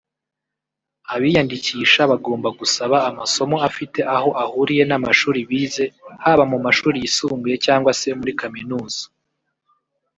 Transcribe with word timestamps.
Abiyandikisha 1.13 2.01
bagomba 2.11 2.49
gusaba 2.59 2.97
amasomo 3.09 3.55
afite 3.69 3.99
aho 4.15 4.29
ahuriye 4.43 4.83
n’amashuri 4.87 5.39
bize 5.49 5.85
haba 6.23 6.43
mu 6.51 6.57
mashuri 6.65 6.97
yisumbuye 7.03 7.55
cyangwa 7.65 7.91
se 7.99 8.07
muri 8.19 8.31
Kaminuza 8.41 9.03